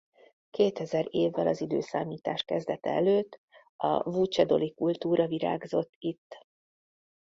[0.49, 3.39] Kétezer évvel az időszámítás kezdete előtt
[3.75, 6.45] a vucsedoli-kultúra virágzott itt.